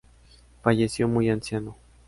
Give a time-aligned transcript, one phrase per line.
[0.63, 1.77] Falleció muy anciano.